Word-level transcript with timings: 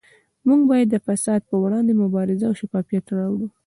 موږ 0.47 0.61
باید 0.71 0.87
د 0.91 0.95
فساد 1.05 1.41
پروړاندې 1.49 1.93
مبارزه 2.01 2.45
او 2.47 2.55
شفافیت 2.61 3.05
راوړو 3.17 3.47